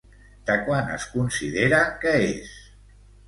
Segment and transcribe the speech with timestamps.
[0.45, 2.51] De quan es considera que és?